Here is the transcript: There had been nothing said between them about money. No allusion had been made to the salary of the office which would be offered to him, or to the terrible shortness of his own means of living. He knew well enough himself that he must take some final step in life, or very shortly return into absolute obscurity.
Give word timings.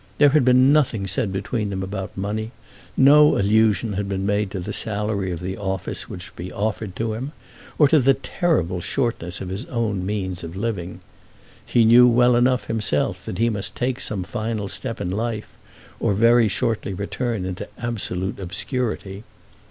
There 0.17 0.29
had 0.29 0.43
been 0.43 0.73
nothing 0.73 1.05
said 1.05 1.31
between 1.31 1.69
them 1.69 1.83
about 1.83 2.17
money. 2.17 2.49
No 2.97 3.37
allusion 3.37 3.93
had 3.93 4.09
been 4.09 4.25
made 4.25 4.49
to 4.49 4.59
the 4.59 4.73
salary 4.73 5.29
of 5.31 5.41
the 5.41 5.59
office 5.59 6.09
which 6.09 6.31
would 6.31 6.35
be 6.37 6.51
offered 6.51 6.95
to 6.95 7.13
him, 7.13 7.33
or 7.77 7.87
to 7.87 7.99
the 7.99 8.15
terrible 8.15 8.81
shortness 8.81 9.41
of 9.41 9.49
his 9.49 9.65
own 9.65 10.03
means 10.03 10.43
of 10.43 10.55
living. 10.55 11.01
He 11.63 11.85
knew 11.85 12.07
well 12.07 12.35
enough 12.35 12.65
himself 12.65 13.23
that 13.25 13.37
he 13.37 13.47
must 13.51 13.75
take 13.75 13.99
some 13.99 14.23
final 14.23 14.67
step 14.67 14.99
in 14.99 15.11
life, 15.11 15.53
or 15.99 16.15
very 16.15 16.47
shortly 16.47 16.95
return 16.95 17.45
into 17.45 17.67
absolute 17.77 18.39
obscurity. 18.39 19.23